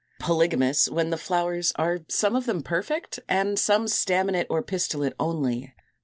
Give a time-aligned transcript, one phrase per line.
[0.19, 5.75] Polygamous, when the flowers are some of them perfect, and some staminate or pistillate only.